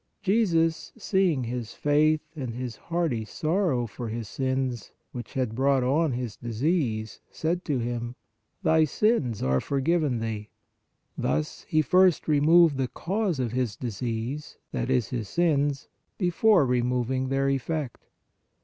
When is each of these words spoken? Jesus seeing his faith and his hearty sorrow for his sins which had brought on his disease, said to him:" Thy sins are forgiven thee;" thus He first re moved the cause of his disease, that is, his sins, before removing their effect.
Jesus 0.23 0.91
seeing 0.97 1.43
his 1.43 1.75
faith 1.75 2.21
and 2.35 2.55
his 2.55 2.75
hearty 2.75 3.23
sorrow 3.23 3.85
for 3.85 4.09
his 4.09 4.27
sins 4.27 4.91
which 5.11 5.35
had 5.35 5.53
brought 5.53 5.83
on 5.83 6.13
his 6.13 6.35
disease, 6.35 7.21
said 7.29 7.63
to 7.65 7.77
him:" 7.77 8.15
Thy 8.63 8.83
sins 8.83 9.43
are 9.43 9.61
forgiven 9.61 10.17
thee;" 10.17 10.49
thus 11.19 11.67
He 11.69 11.83
first 11.83 12.27
re 12.27 12.39
moved 12.39 12.77
the 12.77 12.87
cause 12.87 13.39
of 13.39 13.51
his 13.51 13.75
disease, 13.75 14.57
that 14.71 14.89
is, 14.89 15.09
his 15.09 15.29
sins, 15.29 15.87
before 16.17 16.65
removing 16.65 17.29
their 17.29 17.47
effect. 17.47 18.03